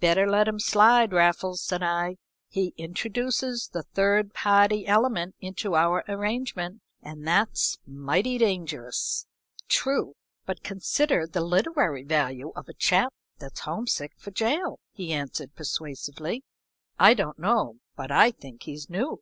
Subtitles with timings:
[0.00, 2.16] "Better let him slide, Raffles," said I.
[2.48, 9.26] "He introduces the third party element into our arrangement, and that's mighty dangerous."
[9.68, 10.14] "True
[10.46, 16.42] but consider the literary value of a chap that's homesick for jail," he answered, persuasively.
[16.98, 19.20] "I don't know, but I think he's new."